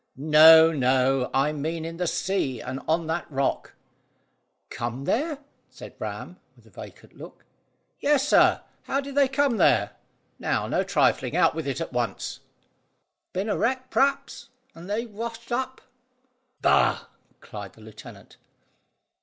[0.17, 3.75] "No, no; I mean in the sea and on that rock."
[4.71, 5.37] "Come there?"
[5.69, 7.45] said Ram, with a vacant look.
[7.99, 8.63] "Yes, sir!
[8.85, 9.91] How did they come there?
[10.39, 12.39] Now, no trifling; out with it at once."
[13.31, 15.81] "Been a wreck, p'r'aps, and they're washed up."
[16.63, 17.05] "Bah!"
[17.39, 18.37] cried the lieutenant.